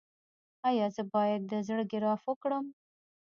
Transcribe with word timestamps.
ایا 0.69 0.87
زه 0.95 1.03
باید 1.13 1.41
د 1.51 1.53
زړه 1.67 1.83
ګراف 1.91 2.21
وکړم؟ 2.25 2.65